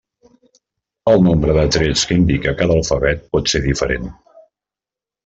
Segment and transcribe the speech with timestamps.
[1.11, 4.09] El nombre de trets que indica cada alfabet pot ser diferent.